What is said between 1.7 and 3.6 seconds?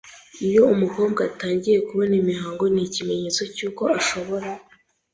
kubona imihango ni ikimenyetso